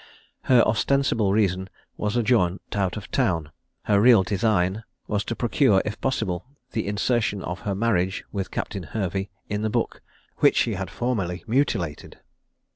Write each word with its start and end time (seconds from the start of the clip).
Her 0.45 0.63
ostensible 0.67 1.31
reason 1.31 1.69
was 1.95 2.17
a 2.17 2.23
jaunt 2.23 2.59
out 2.75 2.97
of 2.97 3.11
town; 3.11 3.51
her 3.83 4.01
real 4.01 4.23
design 4.23 4.83
was 5.07 5.23
to 5.25 5.35
procure, 5.35 5.79
if 5.85 6.01
possible, 6.01 6.47
the 6.71 6.87
insertion 6.87 7.43
of 7.43 7.59
her 7.69 7.75
marriage 7.75 8.23
with 8.31 8.49
Captain 8.49 8.81
Hervey 8.81 9.29
in 9.47 9.61
the 9.61 9.69
book 9.69 10.01
which 10.37 10.55
she 10.57 10.73
had 10.73 10.89
formerly 10.89 11.43
mutilated. 11.45 12.17